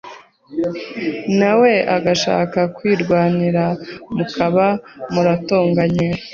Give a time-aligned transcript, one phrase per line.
[1.39, 3.65] nawe agashaka kwirwanirira
[4.15, 4.67] mukaba
[5.13, 6.07] muratonganye.